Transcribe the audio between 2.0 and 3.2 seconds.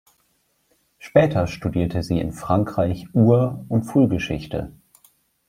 sie in Frankreich